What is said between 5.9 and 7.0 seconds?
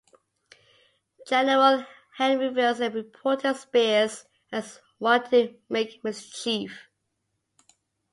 mischief'.